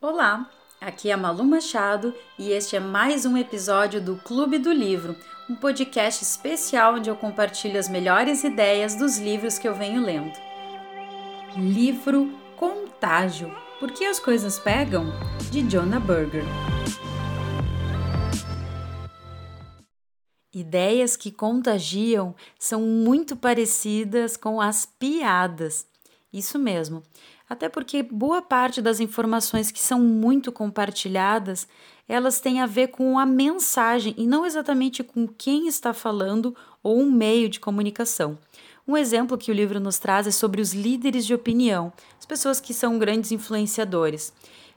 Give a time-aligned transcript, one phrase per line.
[0.00, 0.48] Olá,
[0.80, 5.16] aqui é Malu Machado e este é mais um episódio do Clube do Livro,
[5.50, 10.38] um podcast especial onde eu compartilho as melhores ideias dos livros que eu venho lendo.
[11.56, 15.06] Livro Contágio Por que as coisas pegam?
[15.50, 16.44] de Jonah Berger.
[20.54, 25.86] Ideias que contagiam são muito parecidas com as piadas.
[26.32, 27.02] Isso mesmo
[27.48, 31.66] até porque boa parte das informações que são muito compartilhadas,
[32.06, 37.00] elas têm a ver com a mensagem e não exatamente com quem está falando ou
[37.00, 38.38] um meio de comunicação.
[38.86, 42.60] Um exemplo que o livro nos traz é sobre os líderes de opinião, as pessoas
[42.60, 44.32] que são grandes influenciadores.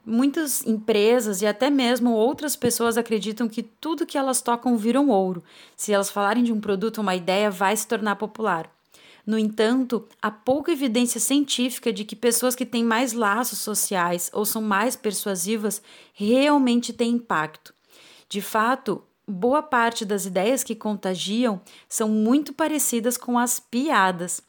[0.06, 5.44] Muitas empresas e até mesmo outras pessoas acreditam que tudo que elas tocam viram ouro.
[5.78, 8.70] Se elas falarem de um produto uma ideia, vai se tornar popular.
[9.26, 14.46] No entanto, há pouca evidência científica de que pessoas que têm mais laços sociais ou
[14.46, 15.82] são mais persuasivas
[16.14, 17.74] realmente têm impacto.
[18.28, 24.42] De fato, boa parte das ideias que contagiam são muito parecidas com as piadas.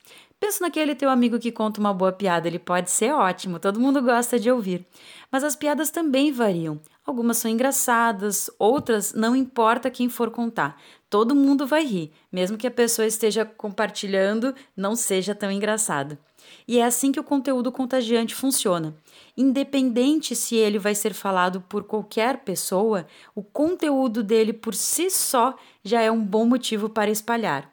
[0.42, 4.02] Pensa naquele teu amigo que conta uma boa piada, ele pode ser ótimo, todo mundo
[4.02, 4.84] gosta de ouvir.
[5.30, 6.80] Mas as piadas também variam.
[7.06, 10.76] Algumas são engraçadas, outras não importa quem for contar.
[11.08, 16.18] Todo mundo vai rir, mesmo que a pessoa esteja compartilhando, não seja tão engraçado.
[16.66, 18.96] E é assim que o conteúdo contagiante funciona.
[19.36, 25.54] Independente se ele vai ser falado por qualquer pessoa, o conteúdo dele por si só
[25.84, 27.70] já é um bom motivo para espalhar.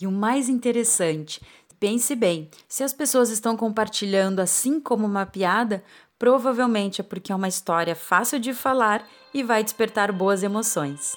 [0.00, 1.40] E o mais interessante,
[1.78, 5.82] pense bem: se as pessoas estão compartilhando assim como uma piada,
[6.18, 11.16] Provavelmente é porque é uma história fácil de falar e vai despertar boas emoções.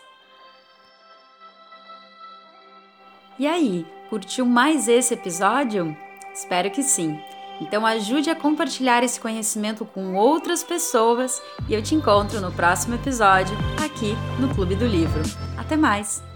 [3.40, 5.98] E aí, curtiu mais esse episódio?
[6.34, 7.20] Espero que sim.
[7.60, 12.96] Então ajude a compartilhar esse conhecimento com outras pessoas e eu te encontro no próximo
[12.96, 15.22] episódio aqui no Clube do Livro.
[15.58, 16.31] Até mais!